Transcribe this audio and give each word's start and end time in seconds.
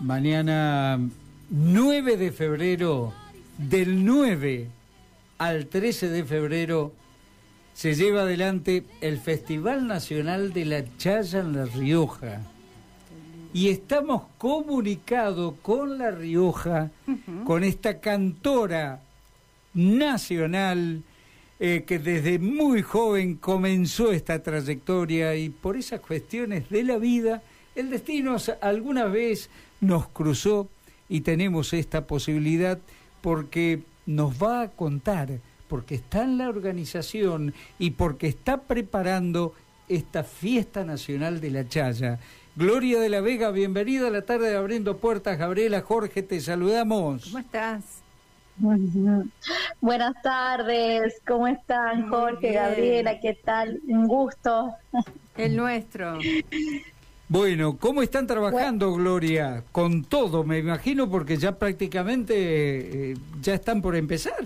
mañana 0.00 0.98
9 1.50 2.16
de 2.16 2.32
febrero, 2.32 3.12
del 3.58 4.04
9 4.04 4.68
al 5.38 5.66
13 5.66 6.08
de 6.08 6.24
febrero, 6.24 6.92
se 7.74 7.94
lleva 7.94 8.22
adelante 8.22 8.84
el 9.00 9.18
Festival 9.18 9.86
Nacional 9.86 10.52
de 10.52 10.64
la 10.64 10.96
Chaya 10.96 11.40
en 11.40 11.54
La 11.54 11.66
Rioja. 11.66 12.40
Y 13.52 13.68
estamos 13.68 14.24
comunicados 14.38 15.54
con 15.62 15.98
La 15.98 16.10
Rioja, 16.10 16.90
con 17.44 17.64
esta 17.64 18.00
cantora 18.00 19.00
nacional 19.72 21.02
eh, 21.58 21.84
que 21.86 21.98
desde 21.98 22.38
muy 22.38 22.82
joven 22.82 23.36
comenzó 23.36 24.12
esta 24.12 24.42
trayectoria 24.42 25.34
y 25.36 25.48
por 25.48 25.76
esas 25.76 26.00
cuestiones 26.00 26.68
de 26.68 26.82
la 26.82 26.98
vida, 26.98 27.42
el 27.74 27.88
destino 27.88 28.36
alguna 28.60 29.04
vez 29.04 29.48
nos 29.80 30.08
cruzó 30.08 30.68
y 31.08 31.20
tenemos 31.20 31.72
esta 31.72 32.06
posibilidad 32.06 32.78
porque 33.20 33.82
nos 34.06 34.42
va 34.42 34.62
a 34.62 34.68
contar, 34.68 35.40
porque 35.68 35.96
está 35.96 36.22
en 36.22 36.38
la 36.38 36.48
organización 36.48 37.54
y 37.78 37.90
porque 37.90 38.28
está 38.28 38.62
preparando 38.62 39.54
esta 39.88 40.24
fiesta 40.24 40.84
nacional 40.84 41.40
de 41.40 41.50
la 41.50 41.68
Chaya. 41.68 42.18
Gloria 42.56 43.00
de 43.00 43.08
la 43.08 43.20
Vega, 43.20 43.50
bienvenida 43.50 44.08
a 44.08 44.10
la 44.10 44.22
tarde 44.22 44.48
de 44.48 44.56
Abriendo 44.56 44.96
Puertas. 44.96 45.38
Gabriela, 45.38 45.82
Jorge, 45.82 46.22
te 46.22 46.40
saludamos. 46.40 47.24
¿Cómo 47.26 47.38
estás? 47.38 48.02
Buenas 49.82 50.14
tardes, 50.22 51.20
¿cómo 51.26 51.46
están 51.46 52.08
Jorge, 52.08 52.52
Gabriela? 52.52 53.20
¿Qué 53.20 53.34
tal? 53.34 53.80
Un 53.86 54.08
gusto. 54.08 54.74
El 55.36 55.56
nuestro. 55.56 56.18
Bueno, 57.28 57.76
¿cómo 57.78 58.02
están 58.02 58.28
trabajando, 58.28 58.92
Gloria? 58.92 59.64
Con 59.72 60.04
todo, 60.04 60.44
me 60.44 60.58
imagino, 60.58 61.10
porque 61.10 61.36
ya 61.36 61.58
prácticamente 61.58 63.10
eh, 63.10 63.16
ya 63.40 63.54
están 63.54 63.82
por 63.82 63.96
empezar. 63.96 64.44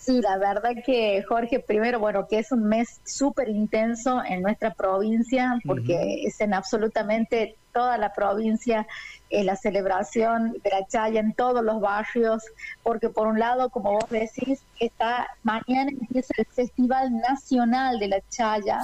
Sí, 0.00 0.22
la 0.22 0.38
verdad 0.38 0.72
que 0.84 1.22
Jorge, 1.28 1.60
primero, 1.60 2.00
bueno, 2.00 2.26
que 2.26 2.38
es 2.38 2.52
un 2.52 2.64
mes 2.64 3.00
súper 3.04 3.50
intenso 3.50 4.22
en 4.24 4.40
nuestra 4.40 4.72
provincia, 4.72 5.60
porque 5.66 6.22
es 6.24 6.40
en 6.40 6.54
absolutamente 6.54 7.56
toda 7.74 7.98
la 7.98 8.10
provincia 8.14 8.86
eh, 9.28 9.44
la 9.44 9.56
celebración 9.56 10.52
de 10.64 10.70
la 10.70 10.86
Chaya 10.86 11.20
en 11.20 11.34
todos 11.34 11.62
los 11.62 11.82
barrios, 11.82 12.42
porque 12.82 13.10
por 13.10 13.26
un 13.26 13.38
lado, 13.38 13.68
como 13.68 13.92
vos 13.92 14.08
decís, 14.08 14.64
está 14.80 15.28
mañana 15.42 15.90
empieza 15.90 16.32
el 16.38 16.46
Festival 16.46 17.12
Nacional 17.20 17.98
de 17.98 18.08
la 18.08 18.20
Chaya, 18.30 18.80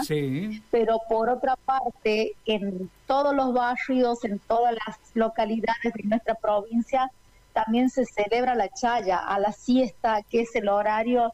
pero 0.70 1.00
por 1.08 1.30
otra 1.30 1.56
parte, 1.56 2.34
en 2.44 2.90
todos 3.06 3.34
los 3.34 3.54
barrios, 3.54 4.22
en 4.22 4.38
todas 4.40 4.74
las 4.86 4.98
localidades 5.14 5.94
de 5.94 6.02
nuestra 6.04 6.34
provincia, 6.34 7.10
también 7.56 7.88
se 7.88 8.04
celebra 8.04 8.54
la 8.54 8.68
chaya 8.68 9.16
a 9.16 9.38
la 9.40 9.50
siesta, 9.50 10.20
que 10.28 10.42
es 10.42 10.54
el 10.56 10.68
horario 10.68 11.32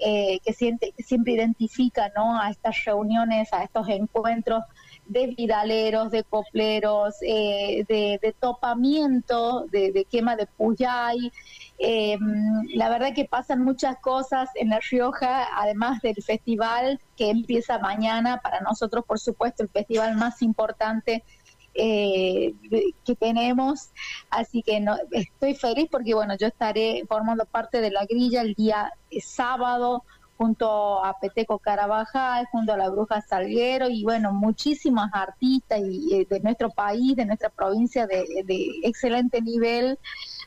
eh, 0.00 0.40
que 0.44 0.52
siempre, 0.52 0.92
siempre 0.98 1.34
identifica 1.34 2.10
¿no? 2.16 2.40
a 2.40 2.50
estas 2.50 2.84
reuniones, 2.84 3.52
a 3.52 3.62
estos 3.62 3.88
encuentros 3.88 4.64
de 5.06 5.28
vidaleros, 5.28 6.10
de 6.10 6.24
copleros, 6.24 7.14
eh, 7.22 7.84
de, 7.86 8.34
topamiento, 8.40 9.66
de, 9.70 10.04
quema 10.10 10.34
de 10.34 10.46
puyay. 10.46 11.30
Eh, 11.78 12.18
la 12.74 12.88
verdad 12.88 13.14
que 13.14 13.26
pasan 13.26 13.62
muchas 13.62 13.96
cosas 14.00 14.48
en 14.56 14.70
La 14.70 14.80
Rioja, 14.80 15.46
además 15.54 16.00
del 16.02 16.20
festival 16.20 16.98
que 17.16 17.30
empieza 17.30 17.78
mañana, 17.78 18.40
para 18.40 18.60
nosotros 18.60 19.04
por 19.04 19.20
supuesto 19.20 19.62
el 19.62 19.68
festival 19.68 20.16
más 20.16 20.42
importante 20.42 21.22
eh, 21.74 22.52
tenemos. 23.14 23.90
Así 24.30 24.62
que 24.62 24.80
no, 24.80 24.96
estoy 25.10 25.54
feliz 25.54 25.88
porque, 25.90 26.14
bueno, 26.14 26.36
yo 26.36 26.46
estaré 26.46 27.04
formando 27.08 27.44
parte 27.46 27.80
de 27.80 27.90
la 27.90 28.04
grilla 28.06 28.42
el 28.42 28.54
día 28.54 28.92
sábado 29.22 30.04
junto 30.40 31.04
a 31.04 31.18
Peteco 31.20 31.58
Carabajal, 31.58 32.46
junto 32.50 32.72
a 32.72 32.78
la 32.78 32.88
Bruja 32.88 33.20
Salguero 33.20 33.90
y 33.90 34.04
bueno, 34.04 34.32
muchísimas 34.32 35.10
artistas 35.12 35.80
y, 35.84 36.14
eh, 36.14 36.26
de 36.30 36.40
nuestro 36.40 36.70
país, 36.70 37.14
de 37.14 37.26
nuestra 37.26 37.50
provincia 37.50 38.06
de, 38.06 38.24
excelente 38.82 39.42
nivel. 39.42 39.98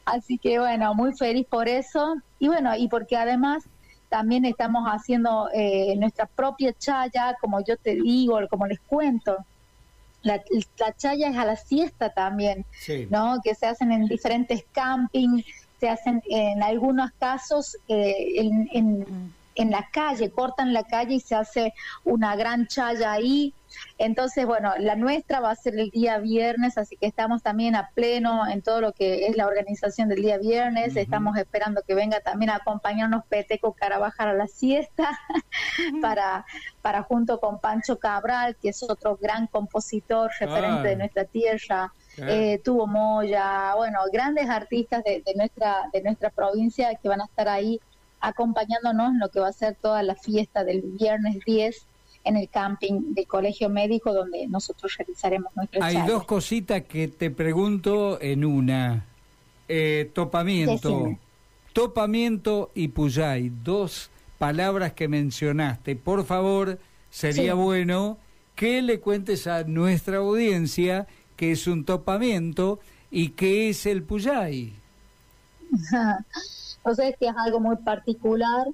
Así 0.04 0.40
que 0.40 0.58
bueno, 0.58 0.96
muy 0.96 1.14
feliz 1.14 1.46
por 1.48 1.68
eso. 1.68 2.16
Y 2.40 2.48
bueno, 2.48 2.76
y 2.76 2.88
porque 2.88 3.18
además 3.18 3.66
también 4.10 4.46
estamos 4.46 4.84
haciendo 4.88 5.50
eh, 5.54 5.96
nuestra 5.98 6.26
propia 6.26 6.74
chaya, 6.74 7.36
como 7.40 7.64
yo 7.64 7.78
te 7.78 7.94
digo, 7.94 8.40
como 8.50 8.66
les 8.66 8.80
cuento, 8.80 9.38
la, 10.24 10.42
chaya 10.98 11.30
es 11.30 11.38
a 11.38 11.46
la 11.46 11.56
siesta 11.56 12.10
también, 12.10 12.66
¿no? 13.10 13.40
Que 13.44 13.56
se 13.56 13.68
hacen 13.68 13.92
en 13.92 14.08
diferentes 14.08 14.66
campings, 14.72 15.46
se 15.80 15.90
hacen 15.90 16.22
en 16.30 16.64
algunos 16.64 17.12
casos 17.20 17.78
eh, 17.88 18.36
en, 18.38 19.00
mm. 19.00 19.34
En, 19.56 19.72
la 19.72 19.90
calle, 19.92 20.32
cortan 20.32 20.74
la 20.74 20.84
calle 20.84 21.16
y 21.16 21.20
se 21.20 21.36
hace 21.36 21.74
una 22.04 22.36
gran 22.36 22.68
chaya 22.68 23.12
ahí. 23.12 23.54
Entonces, 23.98 24.46
bueno, 24.46 24.74
la 24.78 24.96
nuestra 24.96 25.40
va 25.40 25.52
a 25.52 25.56
ser 25.56 25.78
el 25.80 25.90
día 25.90 26.20
viernes, 26.20 26.78
así 26.78 26.96
que 26.96 27.08
estamos 27.08 27.42
también 27.42 27.76
a 27.76 27.90
pleno 27.94 28.48
en 28.48 28.62
todo 28.62 28.82
lo 28.82 28.94
que 28.94 29.28
es 29.28 29.36
la 29.36 29.48
organización 29.48 30.10
del 30.10 30.22
día 30.22 30.38
viernes. 30.38 30.96
Estamos 30.96 31.38
esperando 31.38 31.82
que 31.82 31.96
venga 31.96 32.20
también 32.20 32.52
a 32.52 32.58
acompañarnos 32.58 33.26
Peteco 33.26 33.74
Carabajar 33.74 34.28
a 34.28 34.34
la 34.34 34.48
siesta 34.48 35.20
para, 36.02 36.46
para 36.82 37.04
junto 37.04 37.40
con 37.40 37.60
Pancho 37.60 37.98
Cabral, 37.98 38.56
que 38.62 38.70
es 38.70 38.84
otro 38.84 39.18
gran 39.18 39.48
compositor 39.48 40.30
referente 40.40 40.90
de 40.90 40.96
nuestra 40.96 41.26
tierra. 41.26 41.92
Eh, 42.18 42.62
tuvo 42.64 42.86
Moya, 42.86 43.74
bueno, 43.76 44.00
grandes 44.12 44.48
artistas 44.48 45.04
de, 45.04 45.24
de, 45.26 45.34
nuestra, 45.34 45.90
de 45.92 46.04
nuestra 46.04 46.30
provincia 46.30 46.94
que 47.02 47.10
van 47.10 47.22
a 47.22 47.26
estar 47.26 47.48
ahí 47.48 47.82
acompañándonos 48.24 49.12
en 49.12 49.20
lo 49.20 49.30
que 49.30 49.42
va 49.42 49.50
a 49.50 49.54
ser 49.54 49.76
toda 49.76 50.02
la 50.02 50.16
fiesta 50.16 50.64
del 50.64 50.82
viernes 50.82 51.40
10 51.46 51.86
en 52.24 52.38
el 52.38 52.48
camping 52.48 53.14
del 53.14 53.28
Colegio 53.28 53.68
Médico 53.68 54.14
donde 54.14 54.48
nosotros 54.48 54.96
realizaremos 54.98 55.54
nuestro 55.58 55.84
Hay 55.84 55.98
dos 56.08 56.24
cositas 56.24 56.84
que 56.84 57.10
te 57.10 57.30
pregunto 57.30 58.20
en 58.22 58.46
una. 58.46 59.06
Eh, 59.68 60.10
topamiento. 60.14 61.18
Topamiento 61.74 62.72
y 62.74 62.88
Puyay, 62.90 63.52
dos 63.62 64.10
palabras 64.38 64.94
que 64.94 65.10
mencionaste. 65.10 65.98
Por 65.98 66.24
favor, 66.24 66.80
sería 67.10 67.56
bueno 67.56 68.18
que 68.56 68.82
le 68.82 69.02
cuentes 69.02 69.48
a 69.48 69.64
nuestra 69.64 70.18
audiencia 70.18 71.08
qué 71.36 71.52
es 71.52 71.68
un 71.68 71.84
topamiento 71.84 72.80
y 73.12 73.30
qué 73.30 73.70
es 73.70 73.86
el 73.86 74.04
Puyay. 74.04 74.74
o 76.84 76.94
sea, 76.94 77.08
es 77.08 77.18
que 77.18 77.28
es 77.28 77.36
algo 77.38 77.60
muy 77.60 77.78
particular 77.78 78.68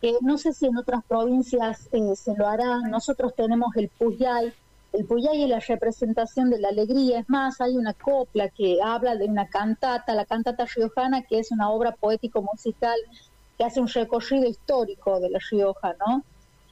que 0.00 0.14
no 0.20 0.38
sé 0.38 0.52
si 0.52 0.66
en 0.66 0.76
otras 0.76 1.04
provincias 1.04 1.88
eh, 1.92 2.14
se 2.14 2.36
lo 2.36 2.46
hará. 2.46 2.78
Nosotros 2.88 3.34
tenemos 3.34 3.74
el 3.76 3.88
Puyay. 3.88 4.52
El 4.92 5.04
Puyay 5.04 5.42
es 5.42 5.50
la 5.50 5.60
representación 5.60 6.50
de 6.50 6.60
la 6.60 6.68
alegría. 6.68 7.20
Es 7.20 7.28
más, 7.28 7.60
hay 7.60 7.76
una 7.76 7.94
copla 7.94 8.48
que 8.48 8.78
habla 8.82 9.16
de 9.16 9.26
una 9.26 9.48
cantata, 9.48 10.14
la 10.14 10.24
cantata 10.24 10.66
riojana, 10.66 11.22
que 11.22 11.40
es 11.40 11.50
una 11.50 11.70
obra 11.70 11.92
poético-musical 11.92 12.96
que 13.56 13.64
hace 13.64 13.80
un 13.80 13.88
recorrido 13.88 14.48
histórico 14.48 15.18
de 15.18 15.30
la 15.30 15.40
Rioja, 15.50 15.94
¿no? 16.06 16.22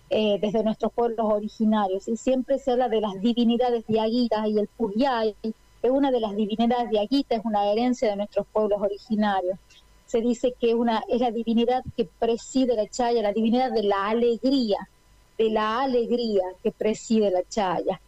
Eh, 0.09 0.39
desde 0.41 0.63
nuestros 0.63 0.93
pueblos 0.93 1.27
originarios. 1.29 2.07
Y 2.07 2.17
siempre 2.17 2.61
se 2.61 2.71
habla 2.71 2.89
de 2.89 3.01
las 3.01 3.21
divinidades 3.21 3.85
de 3.89 3.99
Aguita 3.99 4.47
y 4.47 4.59
el 4.61 4.69
Puyay 4.69 5.35
es 5.43 5.91
una 5.91 6.13
de 6.13 6.21
las 6.21 6.35
divinidades 6.37 6.91
de 6.91 7.01
Aguita, 7.01 7.35
es 7.35 7.45
una 7.45 7.67
herencia 7.67 8.09
de 8.11 8.17
nuestros 8.17 8.47
pueblos 8.47 8.81
originarios 8.81 9.59
se 10.07 10.21
dice 10.21 10.55
que 10.59 10.75
una, 10.75 11.03
es 11.09 11.21
la 11.21 11.31
divinidad 11.31 11.83
que 11.97 12.05
preside 12.05 12.75
la 12.77 12.89
chaya, 12.89 13.23
la 13.23 13.33
divinidad 13.33 13.73
de 13.73 13.83
la 13.83 14.09
alegría, 14.09 14.89
de 15.37 15.51
la 15.51 15.83
alegría 15.83 16.45
que 16.63 16.71
preside 16.71 17.31
la 17.31 17.43
chaya. 17.49 18.01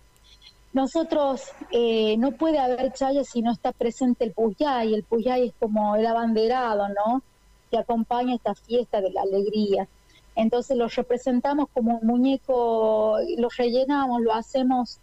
Nosotros, 0.72 1.42
eh, 1.72 2.16
no 2.18 2.32
puede 2.32 2.58
haber 2.58 2.92
chaya 2.92 3.24
si 3.24 3.42
no 3.42 3.52
está 3.52 3.72
presente 3.72 4.24
el 4.24 4.32
puyay, 4.32 4.94
el 4.94 5.02
puyay 5.02 5.48
es 5.48 5.54
como 5.58 5.96
el 5.96 6.06
abanderado, 6.06 6.88
¿no? 6.88 7.22
Que 7.70 7.78
acompaña 7.78 8.34
esta 8.34 8.54
fiesta 8.54 9.00
de 9.00 9.10
la 9.10 9.22
alegría. 9.22 9.88
Entonces 10.36 10.76
lo 10.76 10.86
representamos 10.86 11.68
como 11.74 11.98
un 11.98 12.06
muñeco, 12.06 13.18
lo 13.38 13.48
rellenamos, 13.48 14.20
lo 14.22 14.32
hacemos, 14.32 14.98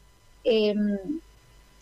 em, 0.46 0.98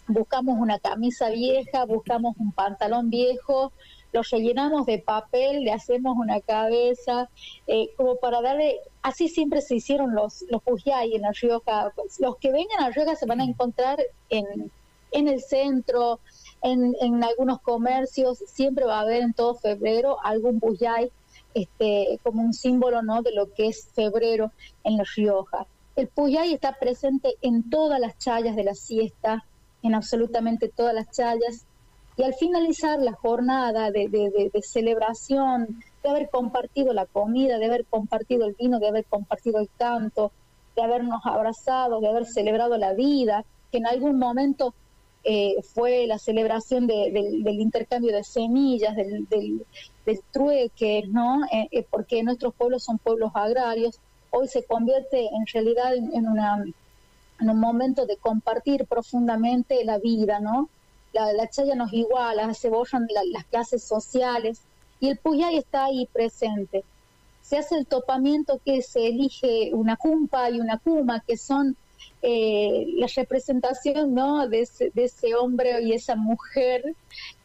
buscamos 0.07 0.57
una 0.57 0.79
camisa 0.79 1.29
vieja, 1.29 1.85
buscamos 1.85 2.35
un 2.39 2.51
pantalón 2.51 3.09
viejo, 3.11 3.71
lo 4.13 4.21
rellenamos 4.21 4.85
de 4.85 4.99
papel, 4.99 5.63
le 5.63 5.71
hacemos 5.73 6.15
una 6.17 6.39
cabeza, 6.39 7.29
eh, 7.67 7.89
como 7.97 8.15
para 8.15 8.41
darle, 8.41 8.79
así 9.01 9.27
siempre 9.27 9.61
se 9.61 9.75
hicieron 9.75 10.15
los, 10.15 10.45
los 10.49 10.61
en 10.85 11.21
La 11.21 11.31
Rioja, 11.31 11.91
los 12.19 12.37
que 12.37 12.51
vengan 12.51 12.79
a 12.79 12.89
La 12.89 12.91
Rioja 12.91 13.15
se 13.15 13.25
van 13.25 13.41
a 13.41 13.43
encontrar 13.43 13.99
en, 14.29 14.71
en 15.11 15.27
el 15.27 15.41
centro, 15.41 16.19
en, 16.61 16.95
en 17.01 17.23
algunos 17.23 17.59
comercios, 17.61 18.37
siempre 18.47 18.85
va 18.85 18.99
a 18.99 19.01
haber 19.01 19.23
en 19.23 19.33
todo 19.33 19.55
febrero 19.55 20.17
algún 20.23 20.59
pujay 20.59 21.11
este, 21.53 22.19
como 22.23 22.41
un 22.41 22.53
símbolo 22.53 23.01
¿no? 23.01 23.21
de 23.21 23.33
lo 23.33 23.53
que 23.53 23.67
es 23.67 23.89
febrero 23.93 24.51
en 24.83 24.97
La 24.97 25.03
Rioja. 25.15 25.67
El 25.95 26.07
puyay 26.07 26.53
está 26.53 26.79
presente 26.79 27.35
en 27.41 27.69
todas 27.69 27.99
las 27.99 28.17
chayas 28.17 28.55
de 28.55 28.63
la 28.63 28.73
siesta, 28.73 29.45
en 29.83 29.93
absolutamente 29.93 30.69
todas 30.69 30.95
las 30.95 31.11
chayas. 31.11 31.65
Y 32.15 32.23
al 32.23 32.33
finalizar 32.35 32.99
la 32.99 33.13
jornada 33.13 33.89
de, 33.89 34.07
de, 34.07 34.61
celebración, 34.61 35.83
de 36.03 36.09
haber 36.09 36.29
compartido 36.29 36.93
la 36.93 37.05
comida, 37.05 37.57
de 37.57 37.65
haber 37.65 37.85
compartido 37.85 38.45
el 38.45 38.53
vino, 38.53 38.79
de 38.79 38.87
haber 38.87 39.05
compartido 39.05 39.59
el 39.59 39.69
canto, 39.77 40.31
de 40.75 40.83
habernos 40.83 41.21
abrazado, 41.25 42.01
de 42.01 42.09
haber 42.09 42.25
celebrado 42.25 42.77
la 42.77 42.93
vida, 42.93 43.45
que 43.71 43.79
en 43.79 43.87
algún 43.87 44.19
momento 44.19 44.73
eh, 45.23 45.55
fue 45.73 46.05
la 46.05 46.19
celebración 46.19 46.85
del, 46.85 47.47
intercambio 47.47 48.13
de 48.13 48.23
semillas, 48.23 48.95
del, 48.95 49.25
del, 49.29 49.65
¿no? 51.13 51.45
Eh, 51.45 51.69
eh, 51.71 51.85
porque 51.89 52.23
nuestros 52.23 52.53
pueblos 52.53 52.83
son 52.83 52.97
pueblos 52.97 53.31
agrarios, 53.33 53.99
hoy 54.31 54.47
se 54.47 54.63
convierte 54.65 55.27
en 55.27 55.45
realidad 55.47 55.95
en, 55.95 56.27
una, 56.27 56.63
en 57.39 57.49
un 57.49 57.59
momento 57.59 58.05
de 58.05 58.17
compartir 58.17 58.85
profundamente 58.85 59.83
la 59.85 59.97
vida, 59.97 60.41
¿no? 60.41 60.69
La, 61.13 61.31
la 61.33 61.49
chaya 61.49 61.75
nos 61.75 61.93
iguala, 61.93 62.53
se 62.53 62.69
borran 62.69 63.07
las 63.31 63.45
clases 63.45 63.83
sociales 63.83 64.61
y 64.99 65.09
el 65.09 65.17
Puyay 65.17 65.57
está 65.57 65.85
ahí 65.85 66.07
presente. 66.11 66.83
Se 67.41 67.57
hace 67.57 67.75
el 67.75 67.85
topamiento 67.85 68.59
que 68.63 68.81
se 68.81 69.07
elige 69.07 69.71
una 69.73 69.97
cumpa 69.97 70.49
y 70.49 70.59
una 70.59 70.77
cuma, 70.77 71.19
que 71.19 71.37
son 71.37 71.75
eh, 72.21 72.85
la 72.95 73.07
representación 73.13 74.13
¿no? 74.13 74.47
de, 74.47 74.61
ese, 74.61 75.35
hombre 75.35 75.81
y 75.81 75.91
esa 75.91 76.15
mujer 76.15 76.95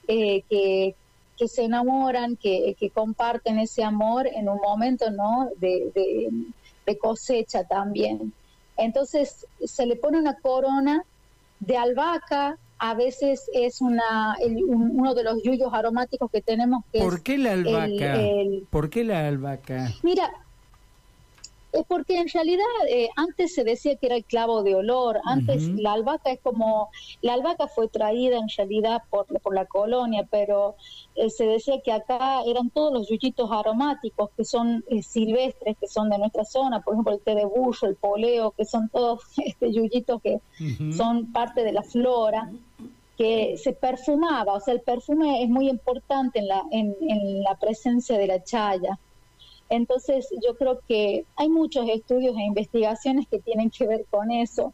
eh, 0.06 0.44
que, 0.48 0.94
se 1.48 1.64
enamoran, 1.64 2.36
que, 2.36 2.76
comparten 2.94 3.58
ese 3.58 3.82
amor 3.82 4.28
en 4.28 4.48
un 4.48 4.58
momento 4.58 5.10
¿no? 5.10 5.48
de, 5.56 6.30
cosecha 7.00 7.64
también. 7.64 8.32
Entonces 8.76 9.46
se 9.64 9.84
le 9.84 9.96
pone 9.96 10.18
una 10.18 10.38
corona 10.38 11.04
de 11.58 11.76
albahaca, 11.76 12.56
a 12.78 12.94
veces 12.94 13.50
es 13.52 13.80
una 13.80 14.36
uno 14.66 15.14
de 15.14 15.24
los 15.24 15.42
yuyos 15.42 15.72
aromáticos 15.72 16.30
que 16.30 16.40
tenemos 16.40 16.84
que 16.92 17.00
¿Por 17.00 17.22
qué 17.22 17.38
la 17.38 17.52
albahaca? 17.52 18.18
¿Por 18.70 18.90
qué 18.90 19.04
la 19.04 19.26
albahaca? 19.26 19.92
Mira, 20.02 20.30
es 21.72 21.84
porque 21.86 22.18
en 22.18 22.28
realidad 22.28 22.64
eh, 22.88 23.08
antes 23.16 23.54
se 23.54 23.64
decía 23.64 23.96
que 23.96 24.06
era 24.06 24.16
el 24.16 24.24
clavo 24.24 24.62
de 24.62 24.74
olor, 24.74 25.20
antes 25.24 25.68
la 25.68 25.92
albahaca 25.92 26.32
es 26.32 26.40
como, 26.40 26.90
la 27.20 27.34
albahaca 27.34 27.68
fue 27.68 27.88
traída 27.88 28.38
en 28.38 28.48
realidad 28.56 29.02
por, 29.10 29.26
por 29.40 29.54
la 29.54 29.66
colonia, 29.66 30.26
pero 30.30 30.76
eh, 31.14 31.30
se 31.30 31.44
decía 31.44 31.80
que 31.82 31.92
acá 31.92 32.42
eran 32.46 32.70
todos 32.70 32.92
los 32.92 33.08
yuyitos 33.08 33.50
aromáticos 33.52 34.30
que 34.36 34.44
son 34.44 34.84
eh, 34.88 35.02
silvestres, 35.02 35.76
que 35.78 35.88
son 35.88 36.08
de 36.08 36.18
nuestra 36.18 36.44
zona, 36.44 36.80
por 36.80 36.94
ejemplo 36.94 37.12
el 37.14 37.20
té 37.20 37.34
de 37.34 37.44
bullo, 37.44 37.86
el 37.86 37.96
poleo, 37.96 38.52
que 38.52 38.64
son 38.64 38.88
todos 38.88 39.22
este 39.44 39.72
yuyitos 39.72 40.22
que 40.22 40.40
son 40.96 41.32
parte 41.32 41.64
de 41.64 41.72
la 41.72 41.82
flora 41.82 42.50
que 43.18 43.56
se 43.58 43.72
perfumaba, 43.72 44.54
o 44.54 44.60
sea, 44.60 44.72
el 44.72 44.80
perfume 44.80 45.42
es 45.42 45.48
muy 45.48 45.68
importante 45.68 46.38
en 46.38 46.46
la, 46.46 46.62
en, 46.70 46.94
en 47.00 47.42
la 47.42 47.56
presencia 47.56 48.16
de 48.16 48.28
la 48.28 48.44
chaya. 48.44 48.96
Entonces 49.70 50.28
yo 50.44 50.56
creo 50.56 50.80
que 50.88 51.24
hay 51.36 51.48
muchos 51.48 51.88
estudios 51.88 52.36
e 52.36 52.42
investigaciones 52.42 53.26
que 53.28 53.38
tienen 53.38 53.70
que 53.70 53.86
ver 53.86 54.06
con 54.10 54.30
eso, 54.30 54.72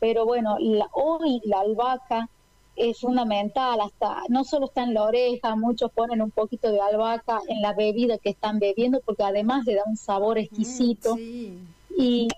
pero 0.00 0.26
bueno, 0.26 0.56
hoy 0.92 1.40
la 1.44 1.60
albahaca 1.60 2.28
es 2.76 3.00
fundamental, 3.00 3.80
hasta 3.80 4.22
no 4.28 4.44
solo 4.44 4.66
está 4.66 4.82
en 4.82 4.94
la 4.94 5.04
oreja, 5.04 5.54
muchos 5.56 5.90
ponen 5.92 6.20
un 6.20 6.30
poquito 6.30 6.70
de 6.72 6.80
albahaca 6.80 7.40
en 7.48 7.62
la 7.62 7.72
bebida 7.72 8.18
que 8.18 8.30
están 8.30 8.58
bebiendo 8.58 9.00
porque 9.00 9.22
además 9.22 9.64
le 9.64 9.76
da 9.76 9.82
un 9.86 9.96
sabor 9.96 10.38
exquisito. 10.38 11.16
Mm, 11.16 11.66
y, 11.96 12.28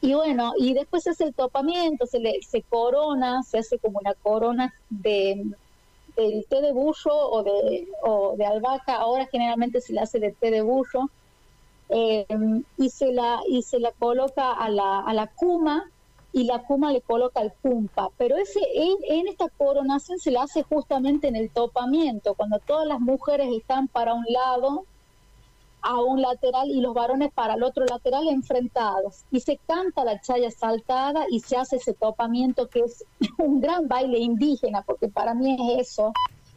y 0.00 0.14
bueno, 0.14 0.54
y 0.58 0.72
después 0.72 1.02
se 1.02 1.10
hace 1.10 1.24
el 1.24 1.34
topamiento, 1.34 2.06
se, 2.06 2.18
le, 2.18 2.40
se 2.42 2.62
corona, 2.62 3.42
se 3.42 3.58
hace 3.58 3.78
como 3.78 3.98
una 3.98 4.14
corona 4.14 4.74
de 4.88 5.44
del 6.18 6.46
té 6.46 6.60
de 6.60 6.72
bullo 6.72 7.12
o 7.12 7.42
de, 7.42 7.88
o 8.02 8.36
de 8.36 8.44
albahaca, 8.44 8.96
ahora 8.96 9.26
generalmente 9.26 9.80
se 9.80 9.92
le 9.92 10.00
hace 10.00 10.18
de 10.18 10.32
té 10.32 10.50
de 10.50 10.62
bullo, 10.62 11.10
eh, 11.90 12.26
y, 12.76 12.90
se 12.90 13.12
la, 13.12 13.40
y 13.48 13.62
se 13.62 13.78
la 13.78 13.92
coloca 13.92 14.52
a 14.52 14.68
la, 14.68 15.00
a 15.00 15.14
la 15.14 15.28
cuma 15.28 15.90
y 16.32 16.44
la 16.44 16.62
cuma 16.62 16.92
le 16.92 17.00
coloca 17.00 17.40
el 17.40 17.52
cumpa. 17.62 18.10
Pero 18.18 18.36
ese, 18.36 18.60
en, 18.74 18.96
en, 19.08 19.28
esta 19.28 19.48
coronación 19.48 20.18
se 20.18 20.30
la 20.30 20.42
hace 20.42 20.62
justamente 20.62 21.28
en 21.28 21.36
el 21.36 21.50
topamiento, 21.50 22.34
cuando 22.34 22.58
todas 22.58 22.86
las 22.86 23.00
mujeres 23.00 23.48
están 23.50 23.88
para 23.88 24.12
un 24.12 24.26
lado 24.28 24.84
a 25.82 26.00
un 26.00 26.20
lateral 26.20 26.68
y 26.70 26.80
los 26.80 26.94
varones 26.94 27.32
para 27.32 27.54
el 27.54 27.62
otro 27.62 27.84
lateral 27.84 28.28
enfrentados. 28.28 29.24
Y 29.30 29.40
se 29.40 29.58
canta 29.66 30.04
la 30.04 30.20
chaya 30.20 30.50
saltada 30.50 31.24
y 31.30 31.40
se 31.40 31.56
hace 31.56 31.76
ese 31.76 31.94
topamiento 31.94 32.68
que 32.68 32.80
es 32.80 33.04
un 33.38 33.60
gran 33.60 33.88
baile 33.88 34.18
indígena, 34.18 34.82
porque 34.82 35.08
para 35.08 35.34
mí 35.34 35.56
es 35.76 35.88
eso. 35.88 36.12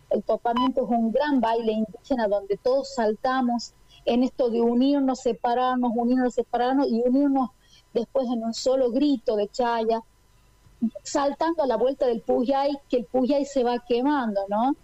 El 0.09 0.23
topamiento 0.23 0.83
es 0.83 0.89
un 0.89 1.12
gran 1.12 1.39
baile 1.39 1.71
indígena 1.71 2.27
donde 2.27 2.57
todos 2.57 2.94
saltamos 2.94 3.73
en 4.06 4.23
esto 4.23 4.50
de 4.50 4.62
unirnos, 4.62 5.19
separarnos, 5.19 5.91
unirnos, 5.95 6.33
separarnos 6.33 6.88
y 6.88 7.01
unirnos 7.01 7.51
después 7.94 8.27
en 8.27 8.44
un 8.44 8.53
solo 8.53 8.91
grito 8.91 9.35
de 9.35 9.47
chaya, 9.47 10.01
saltando 11.03 11.63
a 11.63 11.67
la 11.67 11.77
vuelta 11.77 12.07
del 12.07 12.21
Puyay, 12.21 12.77
que 12.89 12.97
el 12.97 13.06
Puyay 13.06 13.45
se 13.45 13.63
va 13.63 13.79
quemando, 13.79 14.41
¿no? 14.50 14.75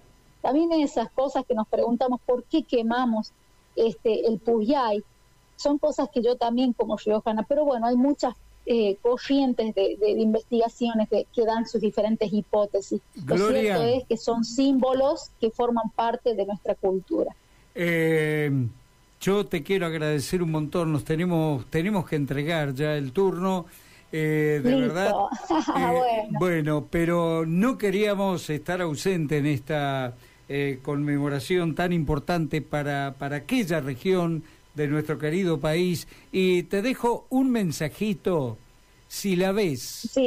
También 0.42 0.72
esas 0.74 1.10
cosas 1.12 1.45
que 1.45 1.56
nos 1.56 1.68
preguntamos 1.68 2.22
por 2.25 2.44
qué 2.44 2.63
quemamos 2.63 3.33
este, 3.78 4.28
el 4.28 4.40
Puyay. 4.40 5.04
Son 5.56 5.78
cosas 5.78 6.10
que 6.14 6.22
yo 6.22 6.36
también 6.36 6.74
como 6.74 6.98
riojana, 6.98 7.44
pero 7.44 7.66
bueno, 7.66 7.88
hay 7.88 7.96
muchas 7.96 8.36
eh, 8.66 8.98
corrientes 9.02 9.74
de, 9.74 9.98
investigaciones 10.18 11.08
que, 11.10 11.46
dan 11.46 11.66
sus 11.66 11.80
diferentes 11.80 12.32
hipótesis. 12.34 13.00
Lo 13.26 13.38
cierto 13.38 13.84
es 13.84 14.04
que 14.04 14.18
son 14.18 14.44
símbolos 14.44 15.32
que 15.40 15.52
forman 15.52 15.90
parte 15.96 16.36
de 16.36 16.46
nuestra 16.46 16.76
cultura. 16.76 17.34
Eh, 17.74 18.52
yo 19.22 19.46
te 19.46 19.64
quiero 19.64 19.86
agradecer 19.86 20.44
un 20.44 20.52
montón, 20.52 20.92
nos 20.92 21.06
tenemos, 21.06 21.66
tenemos 21.68 22.08
que 22.08 22.18
entregar 22.18 22.74
ya 22.74 22.96
el 22.96 23.14
turno. 23.14 23.68
Eh, 24.12 24.60
de 24.64 24.76
verdad. 24.76 25.14
bueno. 25.74 26.40
bueno. 26.40 26.88
pero 26.90 27.46
no 27.46 27.78
queríamos 27.78 28.50
estar 28.50 28.82
ausente 28.82 29.38
en 29.38 29.46
esta 29.46 30.14
eh, 30.50 30.80
conmemoración 30.82 31.76
tan 31.76 31.94
importante 31.94 32.62
para, 32.62 33.16
para 33.18 33.38
aquella 33.38 33.82
región 33.82 34.44
de 34.76 34.88
nuestro 34.88 35.20
querido 35.20 35.60
país. 35.60 36.08
Y 36.32 36.64
te 36.64 36.82
dejo 36.82 37.26
un 37.30 37.52
mensajito, 37.52 38.58
si 39.08 39.36
la 39.36 39.52
ves, 39.52 40.18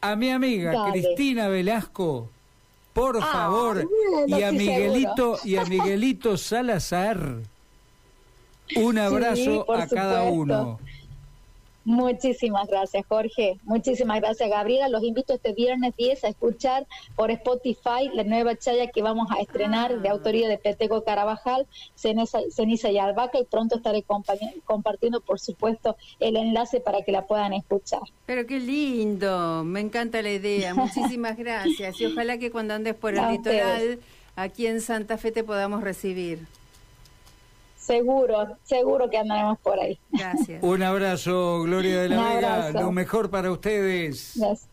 a 0.00 0.16
mi 0.16 0.30
amiga 0.30 0.90
Cristina 0.90 1.48
Velasco, 1.48 2.28
por 2.92 3.18
ah, 3.18 3.26
favor, 3.32 3.88
y 4.26 4.42
a 4.42 4.50
Miguelito 4.50 5.38
y 5.44 5.56
a 5.56 5.64
Miguelito 5.64 6.36
Salazar. 6.36 7.38
Un 8.76 8.98
abrazo 8.98 9.70
a 9.72 9.86
cada 9.86 10.24
uno. 10.24 10.78
Muchísimas 11.90 12.68
gracias, 12.68 13.04
Jorge. 13.08 13.58
Muchísimas 13.64 14.20
gracias, 14.20 14.48
Gabriela. 14.48 14.88
Los 14.88 15.02
invito 15.02 15.34
este 15.34 15.52
viernes 15.54 15.92
10 15.96 16.22
a 16.22 16.28
escuchar 16.28 16.86
por 17.16 17.32
Spotify 17.32 18.08
la 18.14 18.22
nueva 18.22 18.54
chaya 18.56 18.86
que 18.92 19.02
vamos 19.02 19.26
a 19.36 19.40
estrenar 19.40 20.00
de 20.00 20.08
ah. 20.08 20.12
autoría 20.12 20.48
de 20.48 20.56
Petego 20.56 21.02
Carabajal, 21.02 21.66
Ceniza, 21.96 22.38
Ceniza 22.52 22.92
y 22.92 22.98
Albaca, 22.98 23.40
y 23.40 23.44
pronto 23.44 23.78
estaré 23.78 24.04
compartiendo, 24.04 25.20
por 25.20 25.40
supuesto, 25.40 25.96
el 26.20 26.36
enlace 26.36 26.78
para 26.78 27.02
que 27.02 27.10
la 27.10 27.26
puedan 27.26 27.54
escuchar. 27.54 28.02
Pero 28.24 28.46
qué 28.46 28.60
lindo, 28.60 29.64
me 29.64 29.80
encanta 29.80 30.22
la 30.22 30.30
idea. 30.30 30.74
Muchísimas 30.76 31.36
gracias. 31.36 32.00
Y 32.00 32.06
ojalá 32.06 32.38
que 32.38 32.52
cuando 32.52 32.74
andes 32.74 32.94
por 32.94 33.16
el 33.16 33.32
litoral, 33.32 33.98
aquí 34.36 34.68
en 34.68 34.80
Santa 34.80 35.18
Fe, 35.18 35.32
te 35.32 35.42
podamos 35.42 35.82
recibir. 35.82 36.46
Seguro, 37.80 38.56
seguro 38.62 39.10
que 39.10 39.18
andaremos 39.18 39.58
por 39.58 39.80
ahí. 39.80 39.98
Gracias. 40.12 40.62
Un 40.62 40.82
abrazo, 40.82 41.62
Gloria 41.62 42.02
de 42.02 42.08
la 42.10 42.34
Vega. 42.34 42.70
Lo 42.72 42.92
mejor 42.92 43.30
para 43.30 43.50
ustedes. 43.50 44.34
Gracias. 44.36 44.69